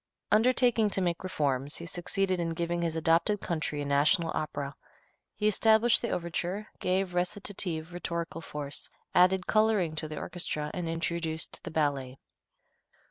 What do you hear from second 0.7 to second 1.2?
to